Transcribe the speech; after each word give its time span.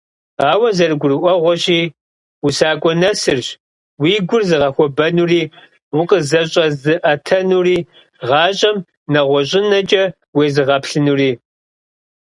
Ауэ, 0.49 0.69
зэрыгурыӀуэгъуэщи, 0.77 1.79
усакӀуэ 2.45 2.93
нэсырщ 3.01 3.47
уи 4.01 4.13
гур 4.27 4.43
зыгъэхуэбэнури, 4.49 5.41
укъызэщӀэзыӀэтэнури, 5.99 7.77
гъащӀэм 8.27 8.77
нэгъуэщӀынэкӀэ 9.13 10.03
уезыгъэплъынури. 10.37 11.31